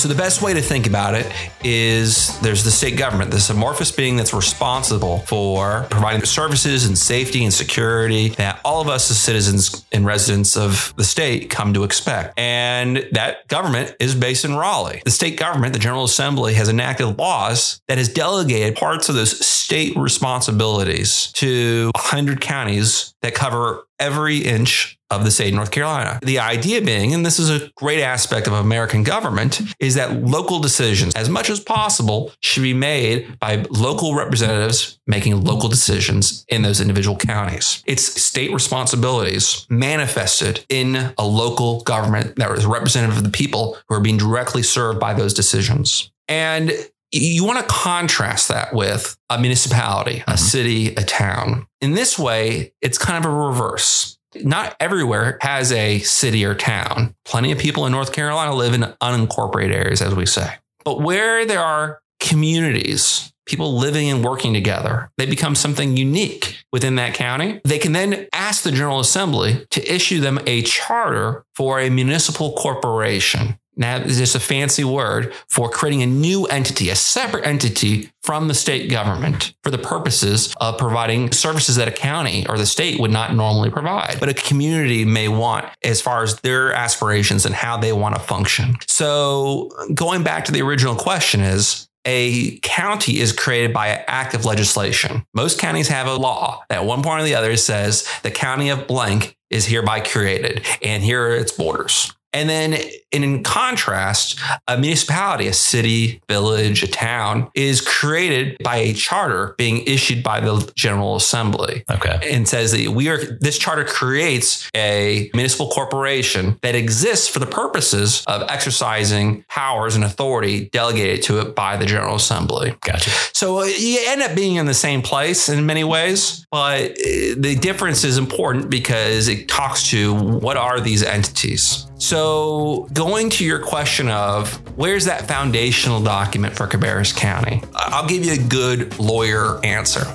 So 0.00 0.08
the 0.08 0.14
best 0.14 0.40
way 0.40 0.54
to 0.54 0.62
think 0.62 0.86
about 0.86 1.12
it 1.12 1.30
is 1.62 2.40
there's 2.40 2.64
the 2.64 2.70
state 2.70 2.96
government, 2.96 3.30
this 3.30 3.50
amorphous 3.50 3.92
being 3.92 4.16
that's 4.16 4.32
responsible 4.32 5.18
for 5.26 5.86
providing 5.90 6.22
the 6.22 6.26
services 6.26 6.86
and 6.86 6.96
safety 6.96 7.44
and 7.44 7.52
security 7.52 8.30
that 8.30 8.62
all 8.64 8.80
of 8.80 8.88
us 8.88 9.10
as 9.10 9.18
citizens 9.18 9.84
and 9.92 10.06
residents 10.06 10.56
of 10.56 10.94
the 10.96 11.04
state 11.04 11.50
come 11.50 11.74
to 11.74 11.84
expect. 11.84 12.38
And 12.38 13.06
that 13.12 13.46
government 13.48 13.94
is 14.00 14.14
based 14.14 14.46
in 14.46 14.54
Raleigh. 14.54 15.02
The 15.04 15.10
state 15.10 15.36
government, 15.38 15.74
the 15.74 15.78
General 15.78 16.04
Assembly, 16.04 16.54
has 16.54 16.70
enacted 16.70 17.18
laws 17.18 17.82
that 17.86 17.98
has 17.98 18.08
delegated 18.08 18.76
parts 18.76 19.10
of 19.10 19.16
those 19.16 19.44
state 19.44 19.94
responsibilities 19.98 21.30
to 21.34 21.90
100 21.94 22.40
counties 22.40 23.12
that 23.20 23.34
cover 23.34 23.86
every 24.00 24.38
inch 24.38 24.98
of 25.10 25.24
the 25.24 25.30
state 25.30 25.48
of 25.48 25.54
North 25.54 25.72
Carolina. 25.72 26.20
The 26.22 26.38
idea 26.38 26.80
being, 26.80 27.12
and 27.12 27.26
this 27.26 27.38
is 27.38 27.50
a 27.50 27.70
great 27.74 28.00
aspect 28.00 28.46
of 28.46 28.52
American 28.52 29.02
government, 29.02 29.60
is 29.80 29.96
that 29.96 30.22
local 30.22 30.60
decisions, 30.60 31.14
as 31.14 31.28
much 31.28 31.50
as 31.50 31.58
possible, 31.60 32.32
should 32.40 32.62
be 32.62 32.74
made 32.74 33.38
by 33.40 33.64
local 33.70 34.14
representatives 34.14 34.98
making 35.06 35.42
local 35.42 35.68
decisions 35.68 36.44
in 36.48 36.62
those 36.62 36.80
individual 36.80 37.16
counties. 37.16 37.82
It's 37.86 38.22
state 38.22 38.52
responsibilities 38.52 39.66
manifested 39.68 40.64
in 40.68 41.12
a 41.18 41.26
local 41.26 41.80
government 41.80 42.36
that 42.36 42.50
is 42.52 42.64
representative 42.64 43.18
of 43.18 43.24
the 43.24 43.30
people 43.30 43.76
who 43.88 43.96
are 43.96 44.00
being 44.00 44.16
directly 44.16 44.62
served 44.62 45.00
by 45.00 45.14
those 45.14 45.34
decisions. 45.34 46.10
And 46.28 46.72
you 47.12 47.44
want 47.44 47.58
to 47.58 47.72
contrast 47.72 48.48
that 48.48 48.72
with 48.72 49.16
a 49.28 49.40
municipality, 49.40 50.18
a 50.18 50.20
mm-hmm. 50.20 50.36
city, 50.36 50.94
a 50.94 51.02
town. 51.02 51.66
In 51.80 51.92
this 51.92 52.18
way, 52.18 52.72
it's 52.80 52.98
kind 52.98 53.24
of 53.24 53.30
a 53.30 53.34
reverse. 53.34 54.18
Not 54.36 54.76
everywhere 54.78 55.38
has 55.40 55.72
a 55.72 55.98
city 56.00 56.44
or 56.44 56.54
town. 56.54 57.16
Plenty 57.24 57.50
of 57.50 57.58
people 57.58 57.86
in 57.86 57.92
North 57.92 58.12
Carolina 58.12 58.54
live 58.54 58.74
in 58.74 58.82
unincorporated 59.02 59.74
areas, 59.74 60.00
as 60.00 60.14
we 60.14 60.26
say. 60.26 60.54
But 60.84 61.00
where 61.00 61.44
there 61.44 61.60
are 61.60 62.00
communities, 62.20 63.32
people 63.46 63.76
living 63.76 64.08
and 64.08 64.24
working 64.24 64.54
together, 64.54 65.10
they 65.18 65.26
become 65.26 65.56
something 65.56 65.96
unique 65.96 66.62
within 66.72 66.94
that 66.96 67.14
county. 67.14 67.60
They 67.64 67.78
can 67.78 67.92
then 67.92 68.28
ask 68.32 68.62
the 68.62 68.70
General 68.70 69.00
Assembly 69.00 69.66
to 69.70 69.92
issue 69.92 70.20
them 70.20 70.38
a 70.46 70.62
charter 70.62 71.44
for 71.54 71.80
a 71.80 71.90
municipal 71.90 72.52
corporation. 72.52 73.58
Now, 73.80 73.96
it's 73.96 74.18
just 74.18 74.34
a 74.34 74.40
fancy 74.40 74.84
word 74.84 75.32
for 75.48 75.70
creating 75.70 76.02
a 76.02 76.06
new 76.06 76.44
entity, 76.44 76.90
a 76.90 76.94
separate 76.94 77.46
entity 77.46 78.10
from 78.22 78.46
the 78.46 78.54
state 78.54 78.90
government 78.90 79.54
for 79.64 79.70
the 79.70 79.78
purposes 79.78 80.54
of 80.60 80.76
providing 80.76 81.32
services 81.32 81.76
that 81.76 81.88
a 81.88 81.92
county 81.92 82.46
or 82.46 82.58
the 82.58 82.66
state 82.66 83.00
would 83.00 83.10
not 83.10 83.34
normally 83.34 83.70
provide, 83.70 84.18
but 84.20 84.28
a 84.28 84.34
community 84.34 85.06
may 85.06 85.28
want 85.28 85.64
as 85.82 86.02
far 86.02 86.22
as 86.22 86.38
their 86.40 86.74
aspirations 86.74 87.46
and 87.46 87.54
how 87.54 87.78
they 87.78 87.92
want 87.92 88.14
to 88.14 88.20
function. 88.20 88.76
So, 88.86 89.70
going 89.94 90.22
back 90.22 90.44
to 90.44 90.52
the 90.52 90.60
original 90.60 90.94
question 90.94 91.40
is, 91.40 91.88
a 92.04 92.58
county 92.58 93.18
is 93.18 93.32
created 93.32 93.72
by 93.72 93.88
an 93.88 94.04
act 94.06 94.34
of 94.34 94.44
legislation. 94.44 95.24
Most 95.34 95.58
counties 95.58 95.88
have 95.88 96.06
a 96.06 96.14
law 96.14 96.62
that 96.68 96.78
at 96.78 96.84
one 96.84 97.02
point 97.02 97.22
or 97.22 97.24
the 97.24 97.34
other 97.34 97.56
says 97.56 98.08
the 98.22 98.30
county 98.30 98.68
of 98.68 98.86
blank 98.86 99.36
is 99.50 99.66
hereby 99.66 100.00
created 100.00 100.66
and 100.82 101.02
here 101.02 101.22
are 101.24 101.36
its 101.36 101.52
borders. 101.52 102.14
And 102.32 102.48
then, 102.48 102.74
and 103.12 103.24
in 103.24 103.42
contrast, 103.42 104.38
a 104.68 104.78
municipality, 104.78 105.48
a 105.48 105.52
city, 105.52 106.22
village, 106.28 106.82
a 106.82 106.86
town 106.86 107.50
is 107.54 107.80
created 107.80 108.56
by 108.62 108.76
a 108.76 108.92
charter 108.92 109.54
being 109.58 109.84
issued 109.86 110.22
by 110.22 110.40
the 110.40 110.70
General 110.76 111.16
Assembly. 111.16 111.84
Okay. 111.90 112.20
And 112.30 112.46
says 112.46 112.72
that 112.72 112.90
we 112.90 113.08
are, 113.08 113.18
this 113.40 113.58
charter 113.58 113.84
creates 113.84 114.70
a 114.76 115.30
municipal 115.34 115.70
corporation 115.70 116.58
that 116.62 116.74
exists 116.74 117.28
for 117.28 117.40
the 117.40 117.46
purposes 117.46 118.22
of 118.26 118.42
exercising 118.48 119.44
powers 119.48 119.96
and 119.96 120.04
authority 120.04 120.68
delegated 120.68 121.22
to 121.24 121.40
it 121.40 121.54
by 121.56 121.76
the 121.76 121.86
General 121.86 122.14
Assembly. 122.14 122.76
Gotcha. 122.82 123.10
So 123.32 123.60
uh, 123.60 123.64
you 123.64 123.98
end 124.06 124.22
up 124.22 124.36
being 124.36 124.56
in 124.56 124.66
the 124.66 124.74
same 124.74 125.02
place 125.02 125.48
in 125.48 125.66
many 125.66 125.82
ways, 125.82 126.46
but 126.50 126.90
uh, 126.92 127.34
the 127.36 127.58
difference 127.60 128.04
is 128.04 128.18
important 128.18 128.70
because 128.70 129.26
it 129.28 129.48
talks 129.48 129.90
to 129.90 130.14
what 130.14 130.56
are 130.56 130.80
these 130.80 131.02
entities. 131.02 131.89
So 132.00 132.88
going 132.94 133.28
to 133.30 133.44
your 133.44 133.58
question 133.58 134.08
of 134.08 134.54
where's 134.78 135.04
that 135.04 135.28
foundational 135.28 136.02
document 136.02 136.56
for 136.56 136.66
Cabarrus 136.66 137.14
County, 137.14 137.62
I'll 137.74 138.08
give 138.08 138.24
you 138.24 138.32
a 138.32 138.48
good 138.48 138.98
lawyer 138.98 139.60
answer. 139.64 140.06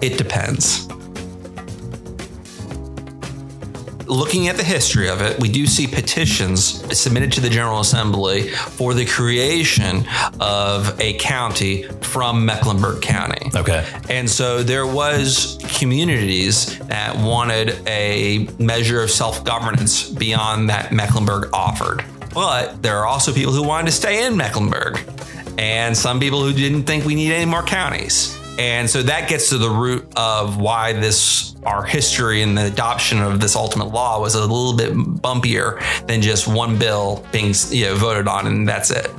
It 0.00 0.16
depends. 0.16 0.88
Looking 4.12 4.48
at 4.48 4.56
the 4.56 4.64
history 4.64 5.08
of 5.08 5.20
it, 5.20 5.40
we 5.40 5.48
do 5.48 5.66
see 5.66 5.86
petitions 5.86 6.98
submitted 6.98 7.32
to 7.32 7.40
the 7.40 7.50
General 7.50 7.80
Assembly 7.80 8.48
for 8.48 8.94
the 8.94 9.06
creation 9.06 10.04
of 10.40 11.00
a 11.00 11.14
county 11.14 11.84
from 12.00 12.44
Mecklenburg 12.44 13.02
County. 13.02 13.50
Okay. 13.54 13.86
And 14.08 14.28
so 14.28 14.62
there 14.62 14.86
was 14.86 15.58
communities 15.78 16.78
that 16.80 17.16
wanted 17.16 17.76
a 17.86 18.48
measure 18.58 19.02
of 19.02 19.10
self-governance 19.10 20.10
beyond 20.10 20.70
that 20.70 20.92
Mecklenburg 20.92 21.50
offered. 21.52 22.04
But 22.34 22.82
there 22.82 22.98
are 22.98 23.06
also 23.06 23.32
people 23.32 23.52
who 23.52 23.62
wanted 23.62 23.86
to 23.86 23.92
stay 23.92 24.26
in 24.26 24.36
Mecklenburg 24.36 25.00
and 25.58 25.96
some 25.96 26.18
people 26.18 26.42
who 26.42 26.52
didn't 26.52 26.84
think 26.84 27.04
we 27.04 27.14
need 27.14 27.32
any 27.32 27.44
more 27.44 27.62
counties. 27.62 28.38
And 28.58 28.88
so 28.88 29.02
that 29.02 29.28
gets 29.28 29.48
to 29.48 29.58
the 29.58 29.70
root 29.70 30.06
of 30.16 30.58
why 30.58 30.92
this 30.92 31.54
our 31.64 31.84
history 31.84 32.42
and 32.42 32.58
the 32.58 32.66
adoption 32.66 33.22
of 33.22 33.40
this 33.40 33.54
ultimate 33.54 33.92
law 33.92 34.20
was 34.20 34.34
a 34.34 34.40
little 34.40 34.76
bit 34.76 34.92
bumpier 34.92 35.80
than 36.06 36.20
just 36.20 36.48
one 36.48 36.78
bill 36.78 37.24
being 37.32 37.54
you 37.70 37.84
know 37.86 37.94
voted 37.94 38.28
on 38.28 38.46
and 38.46 38.68
that's 38.68 38.90
it. 38.90 39.10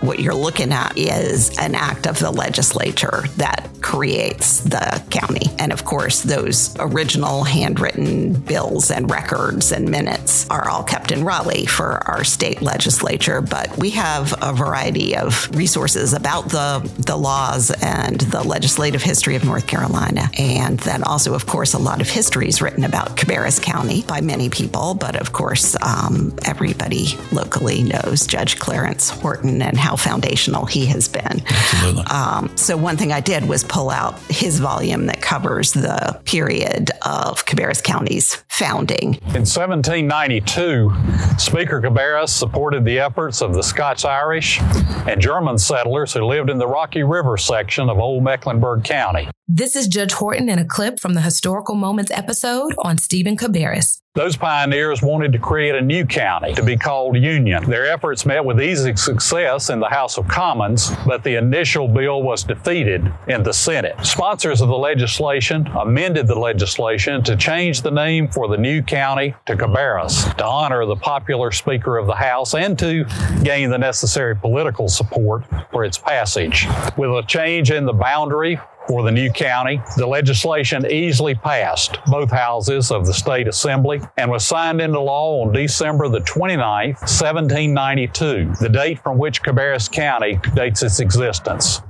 What 0.00 0.20
you're 0.20 0.34
looking 0.34 0.72
at 0.72 0.96
is 0.96 1.56
an 1.58 1.74
act 1.74 2.06
of 2.06 2.18
the 2.18 2.30
legislature 2.30 3.24
that 3.36 3.68
creates 3.80 4.60
the 4.60 5.02
county. 5.10 5.46
And 5.58 5.72
of 5.72 5.84
course, 5.84 6.22
those 6.22 6.76
original 6.78 7.44
handwritten 7.44 8.32
bills 8.32 8.90
and 8.90 9.10
records 9.10 9.72
and 9.72 9.88
minutes 9.90 10.48
are 10.50 10.68
all 10.68 10.82
kept 10.82 11.10
in 11.10 11.24
Raleigh 11.24 11.66
for 11.66 12.02
our 12.08 12.24
state 12.24 12.62
legislature. 12.62 13.40
But 13.40 13.76
we 13.78 13.90
have 13.90 14.34
a 14.42 14.52
variety 14.52 15.16
of 15.16 15.48
resources 15.56 16.12
about 16.12 16.48
the, 16.50 16.90
the 16.98 17.16
laws 17.16 17.70
and 17.82 18.20
the 18.20 18.42
legislative 18.42 19.02
history 19.02 19.36
of 19.36 19.44
North 19.44 19.66
Carolina. 19.66 20.30
And 20.38 20.78
then 20.80 21.02
also, 21.02 21.34
of 21.34 21.46
course, 21.46 21.74
a 21.74 21.78
lot 21.78 22.00
of 22.00 22.08
history 22.08 22.48
is 22.48 22.62
written 22.62 22.84
about 22.84 23.16
Cabarrus 23.16 23.60
County 23.60 24.02
by 24.02 24.20
many 24.20 24.48
people. 24.48 24.94
But 24.94 25.16
of 25.16 25.32
course, 25.32 25.76
um, 25.82 26.36
everybody 26.44 27.16
locally 27.32 27.82
knows 27.82 28.26
Judge 28.26 28.58
Clarence 28.58 29.10
Horton 29.10 29.62
and 29.62 29.76
how 29.76 29.87
foundational 29.96 30.66
he 30.66 30.86
has 30.86 31.08
been. 31.08 31.42
Absolutely. 31.46 32.04
Um, 32.04 32.56
so 32.56 32.76
one 32.76 32.96
thing 32.96 33.12
I 33.12 33.20
did 33.20 33.48
was 33.48 33.64
pull 33.64 33.90
out 33.90 34.18
his 34.28 34.58
volume 34.58 35.06
that 35.06 35.20
covers 35.22 35.72
the 35.72 36.20
period 36.24 36.90
of 37.02 37.44
Cabarrus 37.46 37.82
County's 37.82 38.42
founding. 38.48 39.14
In 39.34 39.44
1792, 39.44 40.92
Speaker 41.38 41.80
Cabarrus 41.80 42.30
supported 42.30 42.84
the 42.84 42.98
efforts 42.98 43.40
of 43.40 43.54
the 43.54 43.62
Scots 43.62 44.04
Irish 44.04 44.60
and 45.06 45.20
German 45.20 45.58
settlers 45.58 46.12
who 46.12 46.24
lived 46.24 46.50
in 46.50 46.58
the 46.58 46.66
Rocky 46.66 47.02
River 47.02 47.36
section 47.36 47.88
of 47.88 47.98
Old 47.98 48.22
Mecklenburg 48.24 48.84
County. 48.84 49.28
This 49.50 49.76
is 49.76 49.88
Judge 49.88 50.12
Horton 50.12 50.50
in 50.50 50.58
a 50.58 50.64
clip 50.66 51.00
from 51.00 51.14
the 51.14 51.22
Historical 51.22 51.74
Moments 51.74 52.10
episode 52.10 52.74
on 52.80 52.98
Stephen 52.98 53.34
Cabarrus. 53.34 54.02
Those 54.14 54.36
pioneers 54.36 55.00
wanted 55.00 55.32
to 55.32 55.38
create 55.38 55.74
a 55.74 55.80
new 55.80 56.04
county 56.04 56.52
to 56.52 56.62
be 56.62 56.76
called 56.76 57.16
Union. 57.16 57.64
Their 57.64 57.86
efforts 57.86 58.26
met 58.26 58.44
with 58.44 58.60
easy 58.60 58.94
success 58.94 59.70
in 59.70 59.80
the 59.80 59.88
House 59.88 60.18
of 60.18 60.28
Commons, 60.28 60.90
but 61.06 61.24
the 61.24 61.36
initial 61.36 61.88
bill 61.88 62.22
was 62.22 62.44
defeated 62.44 63.10
in 63.28 63.42
the 63.42 63.54
Senate. 63.54 63.94
Sponsors 64.04 64.60
of 64.60 64.68
the 64.68 64.76
legislation 64.76 65.66
amended 65.68 66.26
the 66.26 66.38
legislation 66.38 67.22
to 67.22 67.34
change 67.34 67.80
the 67.80 67.90
name 67.90 68.28
for 68.28 68.48
the 68.48 68.58
new 68.58 68.82
county 68.82 69.34
to 69.46 69.56
Cabarrus 69.56 70.36
to 70.36 70.44
honor 70.44 70.84
the 70.84 70.96
popular 70.96 71.52
Speaker 71.52 71.96
of 71.96 72.06
the 72.06 72.14
House 72.14 72.52
and 72.52 72.78
to 72.80 73.06
gain 73.44 73.70
the 73.70 73.78
necessary 73.78 74.36
political 74.36 74.88
support 74.88 75.44
for 75.70 75.86
its 75.86 75.96
passage. 75.96 76.66
With 76.98 77.08
a 77.12 77.24
change 77.26 77.70
in 77.70 77.86
the 77.86 77.94
boundary 77.94 78.60
for 78.88 79.02
the 79.02 79.12
new 79.12 79.30
county. 79.30 79.80
The 79.96 80.06
legislation 80.06 80.84
easily 80.90 81.34
passed 81.34 81.98
both 82.06 82.30
houses 82.30 82.90
of 82.90 83.06
the 83.06 83.14
state 83.14 83.46
assembly 83.46 84.00
and 84.16 84.30
was 84.30 84.44
signed 84.44 84.80
into 84.80 84.98
law 84.98 85.44
on 85.44 85.52
December 85.52 86.08
the 86.08 86.20
29th, 86.20 86.98
1792, 87.00 88.54
the 88.60 88.68
date 88.68 88.98
from 89.00 89.18
which 89.18 89.42
Cabarrus 89.42 89.88
County 89.90 90.40
dates 90.54 90.82
its 90.82 91.00
existence. 91.00 91.82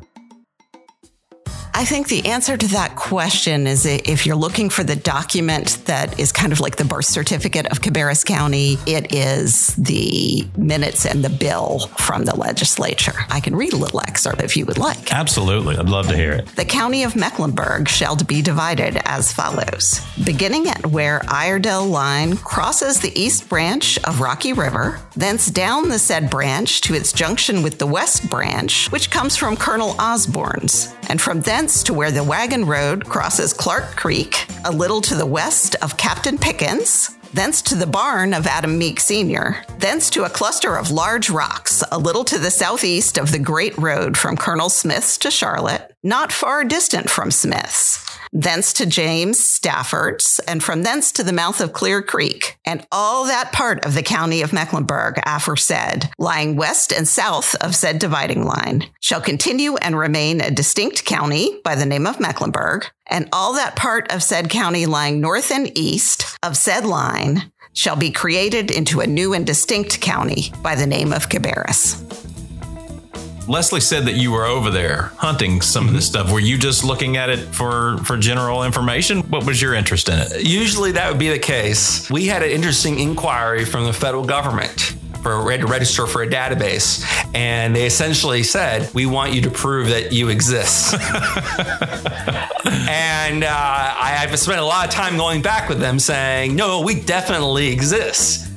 I 1.78 1.84
think 1.84 2.08
the 2.08 2.26
answer 2.26 2.56
to 2.56 2.66
that 2.72 2.96
question 2.96 3.68
is 3.68 3.86
if 3.86 4.26
you're 4.26 4.34
looking 4.34 4.68
for 4.68 4.82
the 4.82 4.96
document 4.96 5.78
that 5.84 6.18
is 6.18 6.32
kind 6.32 6.52
of 6.52 6.58
like 6.58 6.74
the 6.74 6.84
birth 6.84 7.04
certificate 7.04 7.66
of 7.66 7.82
Cabarrus 7.82 8.24
County, 8.24 8.78
it 8.84 9.14
is 9.14 9.76
the 9.76 10.44
minutes 10.56 11.06
and 11.06 11.22
the 11.22 11.30
bill 11.30 11.86
from 11.96 12.24
the 12.24 12.34
legislature. 12.34 13.14
I 13.30 13.38
can 13.38 13.54
read 13.54 13.74
a 13.74 13.76
little 13.76 14.00
excerpt 14.00 14.42
if 14.42 14.56
you 14.56 14.66
would 14.66 14.78
like. 14.78 15.12
Absolutely. 15.12 15.76
I'd 15.76 15.88
love 15.88 16.08
to 16.08 16.16
hear 16.16 16.32
it. 16.32 16.48
The 16.56 16.64
county 16.64 17.04
of 17.04 17.14
Mecklenburg 17.14 17.88
shall 17.88 18.16
be 18.16 18.42
divided 18.42 19.00
as 19.04 19.32
follows. 19.32 20.00
Beginning 20.24 20.66
at 20.66 20.84
where 20.84 21.20
Iredell 21.28 21.86
line 21.86 22.38
crosses 22.38 22.98
the 22.98 23.16
east 23.16 23.48
branch 23.48 24.00
of 24.02 24.18
Rocky 24.18 24.52
River, 24.52 24.98
thence 25.18 25.50
down 25.50 25.88
the 25.88 25.98
said 25.98 26.30
branch 26.30 26.80
to 26.80 26.94
its 26.94 27.12
junction 27.12 27.60
with 27.60 27.76
the 27.78 27.86
west 27.86 28.30
branch, 28.30 28.90
which 28.92 29.10
comes 29.10 29.36
from 29.36 29.56
Colonel 29.56 29.96
Osborne's, 29.98 30.94
and 31.08 31.20
from 31.20 31.40
thence 31.40 31.82
to 31.82 31.92
where 31.92 32.12
the 32.12 32.22
wagon 32.22 32.64
road 32.64 33.04
crosses 33.04 33.52
Clark 33.52 33.96
Creek, 33.96 34.46
a 34.64 34.70
little 34.70 35.00
to 35.00 35.16
the 35.16 35.26
west 35.26 35.74
of 35.82 35.96
Captain 35.96 36.38
Pickens, 36.38 37.16
thence 37.34 37.60
to 37.62 37.74
the 37.74 37.86
barn 37.86 38.32
of 38.32 38.46
Adam 38.46 38.78
Meek 38.78 39.00
Sr., 39.00 39.64
thence 39.80 40.08
to 40.10 40.22
a 40.22 40.30
cluster 40.30 40.76
of 40.76 40.92
large 40.92 41.30
rocks, 41.30 41.82
a 41.90 41.98
little 41.98 42.24
to 42.24 42.38
the 42.38 42.50
southeast 42.50 43.18
of 43.18 43.32
the 43.32 43.40
Great 43.40 43.76
Road 43.76 44.16
from 44.16 44.36
Colonel 44.36 44.68
Smith's 44.68 45.18
to 45.18 45.32
Charlotte, 45.32 45.92
not 46.04 46.30
far 46.30 46.64
distant 46.64 47.10
from 47.10 47.32
Smith's, 47.32 48.07
thence 48.32 48.72
to 48.74 48.86
James 48.86 49.38
Stafford's, 49.44 50.40
and 50.46 50.62
from 50.62 50.82
thence 50.82 51.12
to 51.12 51.22
the 51.22 51.32
mouth 51.32 51.60
of 51.60 51.72
Clear 51.72 52.02
Creek, 52.02 52.58
and 52.64 52.86
all 52.92 53.24
that 53.26 53.52
part 53.52 53.84
of 53.84 53.94
the 53.94 54.02
county 54.02 54.42
of 54.42 54.52
Mecklenburg 54.52 55.20
aforesaid, 55.24 56.10
lying 56.18 56.56
west 56.56 56.92
and 56.92 57.06
south 57.06 57.54
of 57.56 57.74
said 57.74 57.98
dividing 57.98 58.44
line, 58.44 58.86
shall 59.00 59.20
continue 59.20 59.76
and 59.76 59.98
remain 59.98 60.40
a 60.40 60.50
distinct 60.50 61.04
county 61.04 61.60
by 61.64 61.74
the 61.74 61.86
name 61.86 62.06
of 62.06 62.20
Mecklenburg, 62.20 62.86
and 63.06 63.28
all 63.32 63.54
that 63.54 63.76
part 63.76 64.12
of 64.12 64.22
said 64.22 64.50
county 64.50 64.86
lying 64.86 65.20
north 65.20 65.50
and 65.50 65.76
east 65.76 66.38
of 66.42 66.56
said 66.56 66.84
line 66.84 67.50
shall 67.72 67.96
be 67.96 68.10
created 68.10 68.70
into 68.70 69.00
a 69.00 69.06
new 69.06 69.34
and 69.34 69.46
distinct 69.46 70.00
county 70.00 70.52
by 70.62 70.74
the 70.74 70.86
name 70.86 71.12
of 71.12 71.28
Cabarrus. 71.28 72.27
Leslie 73.48 73.80
said 73.80 74.04
that 74.04 74.14
you 74.14 74.30
were 74.30 74.44
over 74.44 74.70
there 74.70 75.10
hunting 75.16 75.62
some 75.62 75.88
of 75.88 75.94
this 75.94 76.06
stuff. 76.06 76.30
Were 76.30 76.38
you 76.38 76.58
just 76.58 76.84
looking 76.84 77.16
at 77.16 77.30
it 77.30 77.38
for 77.38 77.96
for 78.04 78.18
general 78.18 78.62
information? 78.62 79.20
What 79.22 79.46
was 79.46 79.60
your 79.60 79.74
interest 79.74 80.08
in 80.10 80.18
it? 80.18 80.46
Usually 80.46 80.92
that 80.92 81.10
would 81.10 81.18
be 81.18 81.30
the 81.30 81.38
case. 81.38 82.10
We 82.10 82.26
had 82.26 82.42
an 82.42 82.50
interesting 82.50 82.98
inquiry 82.98 83.64
from 83.64 83.84
the 83.84 83.92
federal 83.92 84.24
government 84.24 84.94
for 85.22 85.32
a 85.32 85.42
reg- 85.42 85.68
register 85.68 86.06
for 86.06 86.22
a 86.22 86.28
database, 86.28 87.04
and 87.34 87.74
they 87.74 87.86
essentially 87.86 88.42
said, 88.42 88.92
"We 88.94 89.06
want 89.06 89.32
you 89.32 89.40
to 89.42 89.50
prove 89.50 89.88
that 89.88 90.12
you 90.12 90.28
exist." 90.28 90.94
and 92.88 93.44
uh, 93.44 93.94
I've 93.98 94.38
spent 94.38 94.60
a 94.60 94.64
lot 94.64 94.86
of 94.86 94.92
time 94.92 95.16
going 95.16 95.42
back 95.42 95.68
with 95.68 95.80
them, 95.80 95.98
saying, 95.98 96.54
"No, 96.54 96.82
we 96.82 97.00
definitely 97.00 97.68
exist." 97.72 98.47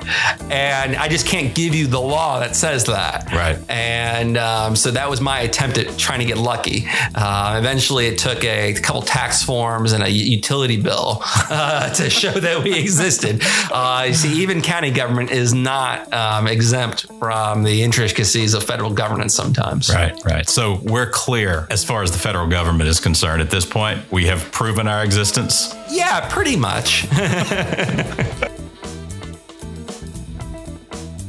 And 0.50 0.96
I 0.96 1.08
just 1.08 1.28
can't 1.28 1.54
give 1.54 1.76
you 1.76 1.88
the 1.88 2.00
law 2.00 2.40
that 2.40 2.56
says 2.56 2.86
that. 2.86 3.32
Right. 3.32 3.58
And 3.70 4.38
um, 4.38 4.76
so 4.76 4.92
that 4.92 5.10
was 5.10 5.22
my 5.22 5.42
attempt 5.42 5.78
at 5.78 5.98
trying 5.98 6.20
to 6.20 6.26
get 6.26 6.38
lucky. 6.38 6.86
Uh, 7.16 7.58
eventually, 7.60 8.08
it 8.08 8.18
took 8.18 8.44
a 8.44 8.74
couple 8.74 9.02
tax 9.02 9.44
forms 9.44 9.92
and 9.92 10.04
a 10.04 10.10
utility 10.10 10.82
bill 10.82 11.22
uh, 11.50 11.94
to 11.94 12.10
show 12.10 12.32
that 12.32 12.64
we 12.64 12.78
existed. 12.78 13.42
Uh, 13.72 14.06
you 14.08 14.14
see, 14.14 14.42
even 14.42 14.62
county 14.62 14.92
government 14.92 15.32
is 15.32 15.54
not 15.54 16.12
um, 16.14 16.48
exempt 16.48 17.08
from 17.20 17.64
the 17.64 17.84
intricacies 17.84 18.54
of 18.54 18.64
federal 18.64 18.92
governance 18.92 19.34
sometimes. 19.34 19.90
Right, 19.90 20.14
right. 20.26 20.50
So 20.50 20.80
we're 20.84 21.10
clear 21.10 21.68
as 21.70 21.84
far 21.84 22.04
as 22.04 22.12
the 22.12 22.20
federal 22.20 22.48
government 22.48 22.90
is 22.90 23.00
concerned 23.00 23.42
at 23.42 23.50
this 23.50 23.66
point. 23.66 24.00
We 24.12 24.26
have 24.26 24.52
proven 24.52 24.88
our 24.88 25.04
existence. 25.04 25.74
Yeah, 25.90 26.28
pretty 26.30 26.56
much. 26.56 27.08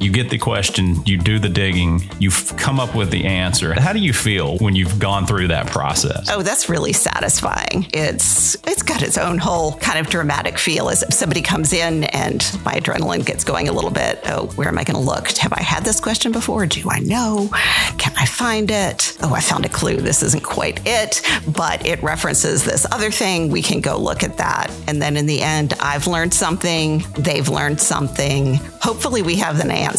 You 0.02 0.10
get 0.10 0.30
the 0.30 0.38
question, 0.38 0.96
you 1.06 1.16
do 1.16 1.38
the 1.38 1.48
digging, 1.48 2.02
you've 2.18 2.56
come 2.56 2.80
up 2.80 2.96
with 2.96 3.12
the 3.12 3.24
answer. 3.24 3.72
How 3.80 3.92
do 3.92 4.00
you 4.00 4.12
feel 4.12 4.58
when 4.58 4.74
you've 4.74 4.98
gone 4.98 5.26
through 5.26 5.46
that 5.48 5.68
process? 5.68 6.28
Oh, 6.28 6.42
that's 6.42 6.68
really 6.68 6.92
satisfying. 6.92 7.86
It's 7.94 8.56
it's 8.66 8.82
got 8.82 9.00
its 9.00 9.16
own 9.16 9.38
whole 9.38 9.76
kind 9.76 10.00
of 10.00 10.08
dramatic 10.08 10.58
feel 10.58 10.90
as 10.90 11.04
if 11.04 11.14
somebody 11.14 11.40
comes 11.40 11.72
in 11.72 12.02
and 12.04 12.40
my 12.64 12.74
adrenaline 12.74 13.24
gets 13.24 13.44
going 13.44 13.68
a 13.68 13.72
little 13.72 13.92
bit. 13.92 14.18
Oh, 14.26 14.46
where 14.56 14.66
am 14.66 14.76
I 14.76 14.82
going 14.82 14.96
to 14.96 15.08
look? 15.08 15.28
Have 15.38 15.52
I 15.52 15.62
had 15.62 15.84
this 15.84 16.00
question 16.00 16.32
before? 16.32 16.66
Do 16.66 16.90
I 16.90 16.98
know? 16.98 17.48
Can 17.96 18.12
I 18.16 18.26
find 18.26 18.72
it? 18.72 19.16
Oh, 19.22 19.32
I 19.32 19.40
found 19.40 19.64
a 19.66 19.68
clue. 19.68 19.98
This 19.98 20.24
isn't 20.24 20.42
quite 20.42 20.80
it, 20.84 21.22
but 21.56 21.86
it 21.86 22.02
references 22.02 22.64
this 22.64 22.84
other 22.90 23.12
thing. 23.12 23.50
We 23.50 23.62
can 23.62 23.80
go 23.80 23.98
look 23.98 24.24
at 24.24 24.36
that. 24.38 24.68
And 24.88 25.00
then 25.00 25.16
in 25.16 25.26
the 25.26 25.42
end, 25.42 25.74
I've 25.78 26.08
learned 26.08 26.34
something. 26.34 27.04
They've 27.16 27.48
learned 27.48 27.80
something. 27.80 28.56
Hopefully, 28.80 29.22
we 29.22 29.36
have 29.36 29.60
an 29.60 29.70
answer. 29.70 29.91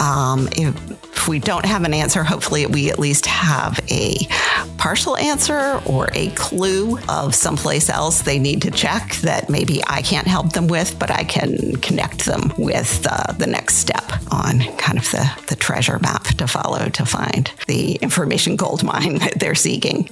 Um, 0.00 0.48
if, 0.52 0.90
if 0.90 1.28
we 1.28 1.38
don't 1.38 1.64
have 1.64 1.84
an 1.84 1.94
answer, 1.94 2.22
hopefully 2.22 2.66
we 2.66 2.90
at 2.90 2.98
least 2.98 3.26
have 3.26 3.80
a 3.90 4.16
partial 4.78 5.16
answer 5.16 5.80
or 5.86 6.08
a 6.14 6.30
clue 6.30 6.98
of 7.08 7.34
someplace 7.34 7.88
else 7.88 8.22
they 8.22 8.38
need 8.38 8.62
to 8.62 8.70
check 8.70 9.16
that 9.16 9.48
maybe 9.48 9.82
I 9.86 10.02
can't 10.02 10.26
help 10.26 10.52
them 10.52 10.68
with, 10.68 10.98
but 10.98 11.10
I 11.10 11.24
can 11.24 11.76
connect 11.76 12.24
them 12.24 12.52
with 12.58 13.06
uh, 13.10 13.32
the 13.32 13.46
next 13.46 13.76
step 13.76 14.12
on 14.30 14.60
kind 14.76 14.98
of 14.98 15.10
the, 15.10 15.28
the 15.48 15.56
treasure 15.56 15.98
map 16.00 16.24
to 16.24 16.46
follow 16.46 16.88
to 16.88 17.04
find 17.04 17.50
the 17.66 17.94
information 17.96 18.56
gold 18.56 18.84
mine 18.84 19.18
that 19.18 19.38
they're 19.40 19.54
seeking. 19.54 20.08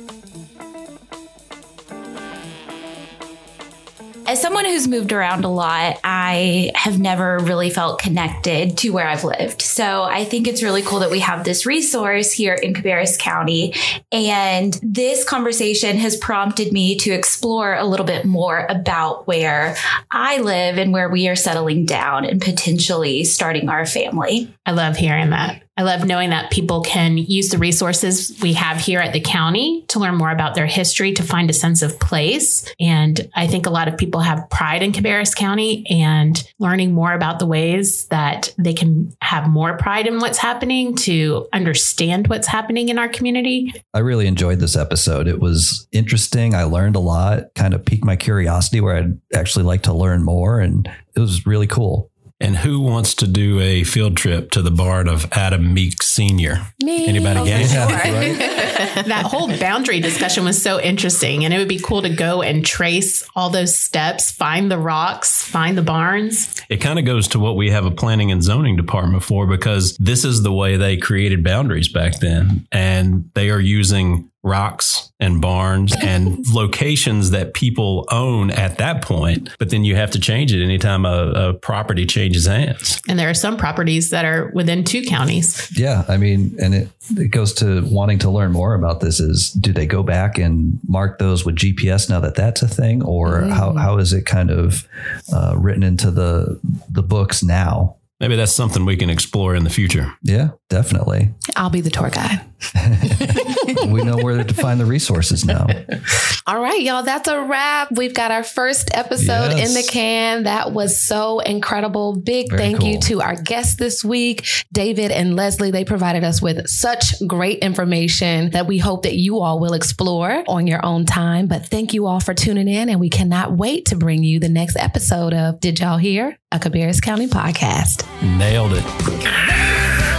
As 4.26 4.40
someone 4.40 4.64
who's 4.64 4.88
moved 4.88 5.12
around 5.12 5.44
a 5.44 5.48
lot, 5.48 6.00
I 6.02 6.72
have 6.74 6.98
never 6.98 7.38
really 7.40 7.68
felt 7.68 7.98
connected 7.98 8.78
to 8.78 8.90
where 8.90 9.06
I've 9.06 9.22
lived. 9.22 9.60
So 9.60 10.02
I 10.02 10.24
think 10.24 10.48
it's 10.48 10.62
really 10.62 10.80
cool 10.80 11.00
that 11.00 11.10
we 11.10 11.20
have 11.20 11.44
this 11.44 11.66
resource 11.66 12.32
here 12.32 12.54
in 12.54 12.72
Cabarrus 12.72 13.18
County. 13.18 13.74
And 14.10 14.78
this 14.82 15.24
conversation 15.24 15.98
has 15.98 16.16
prompted 16.16 16.72
me 16.72 16.96
to 16.98 17.10
explore 17.10 17.74
a 17.74 17.84
little 17.84 18.06
bit 18.06 18.24
more 18.24 18.66
about 18.70 19.26
where 19.26 19.76
I 20.10 20.38
live 20.38 20.78
and 20.78 20.92
where 20.92 21.10
we 21.10 21.28
are 21.28 21.36
settling 21.36 21.84
down 21.84 22.24
and 22.24 22.40
potentially 22.40 23.24
starting 23.24 23.68
our 23.68 23.84
family. 23.84 24.54
I 24.64 24.72
love 24.72 24.96
hearing 24.96 25.30
that. 25.30 25.62
I 25.76 25.82
love 25.82 26.04
knowing 26.04 26.30
that 26.30 26.52
people 26.52 26.82
can 26.82 27.18
use 27.18 27.48
the 27.48 27.58
resources 27.58 28.38
we 28.40 28.52
have 28.52 28.80
here 28.80 29.00
at 29.00 29.12
the 29.12 29.20
county 29.20 29.84
to 29.88 29.98
learn 29.98 30.14
more 30.14 30.30
about 30.30 30.54
their 30.54 30.66
history, 30.66 31.12
to 31.14 31.22
find 31.24 31.50
a 31.50 31.52
sense 31.52 31.82
of 31.82 31.98
place. 31.98 32.72
And 32.78 33.28
I 33.34 33.48
think 33.48 33.66
a 33.66 33.70
lot 33.70 33.88
of 33.88 33.96
people 33.96 34.20
have 34.20 34.48
pride 34.50 34.82
in 34.82 34.92
Cabarrus 34.92 35.34
County 35.34 35.84
and 35.90 36.48
learning 36.60 36.92
more 36.92 37.12
about 37.12 37.40
the 37.40 37.46
ways 37.46 38.06
that 38.08 38.54
they 38.56 38.72
can 38.72 39.12
have 39.20 39.48
more 39.48 39.76
pride 39.76 40.06
in 40.06 40.20
what's 40.20 40.38
happening 40.38 40.94
to 40.96 41.48
understand 41.52 42.28
what's 42.28 42.46
happening 42.46 42.88
in 42.88 42.98
our 42.98 43.08
community. 43.08 43.72
I 43.92 43.98
really 43.98 44.28
enjoyed 44.28 44.60
this 44.60 44.76
episode. 44.76 45.26
It 45.26 45.40
was 45.40 45.88
interesting. 45.90 46.54
I 46.54 46.64
learned 46.64 46.94
a 46.94 47.00
lot, 47.00 47.52
kind 47.56 47.74
of 47.74 47.84
piqued 47.84 48.04
my 48.04 48.14
curiosity 48.14 48.80
where 48.80 48.96
I'd 48.96 49.18
actually 49.34 49.64
like 49.64 49.82
to 49.82 49.92
learn 49.92 50.22
more. 50.22 50.60
And 50.60 50.88
it 51.16 51.20
was 51.20 51.46
really 51.46 51.66
cool. 51.66 52.10
And 52.40 52.56
who 52.56 52.80
wants 52.80 53.14
to 53.14 53.26
do 53.28 53.60
a 53.60 53.84
field 53.84 54.16
trip 54.16 54.50
to 54.50 54.60
the 54.62 54.70
barn 54.70 55.08
of 55.08 55.26
Adam 55.32 55.72
Meek 55.72 56.02
Sr.? 56.02 56.66
Me. 56.82 57.06
Anybody 57.06 57.40
Oh, 57.40 57.44
game? 57.44 57.66
sure. 57.66 57.86
that 59.04 59.24
whole 59.26 59.48
boundary 59.58 60.00
discussion 60.00 60.44
was 60.44 60.60
so 60.60 60.80
interesting. 60.80 61.44
And 61.44 61.54
it 61.54 61.58
would 61.58 61.68
be 61.68 61.78
cool 61.78 62.02
to 62.02 62.08
go 62.14 62.42
and 62.42 62.64
trace 62.66 63.26
all 63.36 63.50
those 63.50 63.78
steps, 63.78 64.30
find 64.32 64.70
the 64.70 64.78
rocks, 64.78 65.42
find 65.44 65.78
the 65.78 65.82
barns. 65.82 66.60
It 66.68 66.78
kind 66.78 66.98
of 66.98 67.04
goes 67.04 67.28
to 67.28 67.38
what 67.38 67.56
we 67.56 67.70
have 67.70 67.86
a 67.86 67.90
planning 67.90 68.30
and 68.32 68.42
zoning 68.42 68.76
department 68.76 69.22
for 69.22 69.46
because 69.46 69.96
this 69.98 70.24
is 70.24 70.42
the 70.42 70.52
way 70.52 70.76
they 70.76 70.96
created 70.96 71.44
boundaries 71.44 71.90
back 71.92 72.18
then. 72.18 72.66
And 72.72 73.30
they 73.34 73.50
are 73.50 73.60
using 73.60 74.30
rocks 74.44 75.10
and 75.18 75.40
barns 75.40 75.94
and 76.02 76.44
locations 76.54 77.30
that 77.30 77.54
people 77.54 78.06
own 78.10 78.50
at 78.50 78.78
that 78.78 79.02
point. 79.02 79.48
But 79.58 79.70
then 79.70 79.84
you 79.84 79.96
have 79.96 80.10
to 80.12 80.20
change 80.20 80.52
it 80.52 80.62
anytime 80.62 81.04
a, 81.06 81.32
a 81.32 81.54
property 81.54 82.06
changes 82.06 82.46
hands. 82.46 83.00
And 83.08 83.18
there 83.18 83.30
are 83.30 83.34
some 83.34 83.56
properties 83.56 84.10
that 84.10 84.24
are 84.24 84.50
within 84.54 84.84
two 84.84 85.02
counties. 85.02 85.76
Yeah, 85.76 86.04
I 86.08 86.18
mean, 86.18 86.54
and 86.60 86.74
it, 86.74 86.88
it 87.16 87.28
goes 87.28 87.52
to 87.54 87.84
wanting 87.86 88.18
to 88.20 88.30
learn 88.30 88.52
more 88.52 88.74
about 88.74 89.00
this 89.00 89.18
is 89.18 89.50
do 89.50 89.72
they 89.72 89.86
go 89.86 90.02
back 90.02 90.38
and 90.38 90.78
mark 90.86 91.18
those 91.18 91.44
with 91.44 91.56
GPS 91.56 92.08
now 92.10 92.20
that 92.20 92.34
that's 92.34 92.62
a 92.62 92.68
thing 92.68 93.02
or 93.02 93.42
how, 93.42 93.72
how 93.72 93.98
is 93.98 94.12
it 94.12 94.26
kind 94.26 94.50
of 94.50 94.86
uh, 95.32 95.54
written 95.56 95.82
into 95.82 96.10
the 96.10 96.60
the 96.90 97.02
books 97.02 97.42
now? 97.42 97.96
Maybe 98.20 98.36
that's 98.36 98.52
something 98.52 98.84
we 98.84 98.96
can 98.96 99.10
explore 99.10 99.54
in 99.54 99.64
the 99.64 99.70
future. 99.70 100.14
Yeah, 100.22 100.50
definitely. 100.70 101.34
I'll 101.56 101.70
be 101.70 101.80
the 101.80 101.90
tour 101.90 102.10
guide. 102.10 102.40
we 103.92 104.02
know 104.02 104.16
where 104.16 104.42
to 104.42 104.54
find 104.54 104.80
the 104.80 104.84
resources 104.86 105.44
now. 105.44 105.66
All 106.46 106.60
right, 106.60 106.80
y'all, 106.82 107.02
that's 107.02 107.28
a 107.28 107.40
wrap. 107.42 107.88
We've 107.92 108.14
got 108.14 108.30
our 108.30 108.44
first 108.44 108.90
episode 108.94 109.24
Yes. 109.56 109.68
in 109.68 109.74
the 109.82 109.88
can. 109.90 110.42
That 110.44 110.72
was 110.72 111.02
so 111.02 111.38
incredible. 111.40 112.16
Big 112.16 112.50
Very 112.50 112.60
thank 112.62 112.84
you 112.84 112.98
to 113.00 113.22
our 113.22 113.34
guests 113.34 113.76
this 113.76 114.04
week, 114.04 114.46
David 114.72 115.10
and 115.10 115.36
Leslie. 115.36 115.70
They 115.70 115.84
provided 115.84 116.22
us 116.24 116.42
with 116.42 116.66
such 116.68 117.14
great 117.26 117.58
information 117.60 118.50
that 118.50 118.66
we 118.66 118.78
hope 118.78 119.02
that 119.04 119.14
you 119.16 119.40
all 119.40 119.58
will 119.58 119.72
explore 119.74 120.44
on 120.48 120.66
your 120.66 120.84
own 120.84 121.06
time. 121.06 121.46
But 121.46 121.66
thank 121.66 121.94
you 121.94 122.06
all 122.06 122.20
for 122.20 122.34
tuning 122.34 122.68
in, 122.68 122.88
and 122.88 123.00
we 123.00 123.08
cannot 123.10 123.52
wait 123.52 123.86
to 123.86 123.96
bring 123.96 124.22
you 124.22 124.38
the 124.40 124.48
next 124.48 124.76
episode 124.76 125.32
of 125.32 125.60
Did 125.60 125.80
Y'all 125.80 125.98
Hear? 125.98 126.38
A 126.52 126.58
Cabarrus 126.58 127.00
County 127.02 127.26
podcast. 127.26 128.04
Nailed 128.38 128.72
it. 128.74 128.84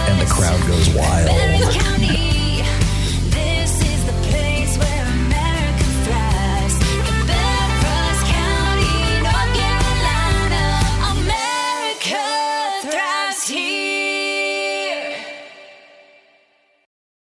And 0.08 0.20
the 0.20 0.26
crowd 0.32 0.60
goes 0.66 0.88
wild. 0.94 1.28
Cabarrus 1.30 1.80
County. 1.80 2.25